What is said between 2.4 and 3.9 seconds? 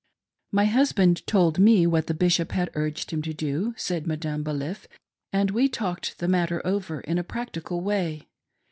had urged him to do,"